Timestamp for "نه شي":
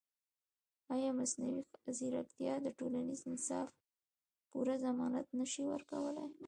5.39-5.63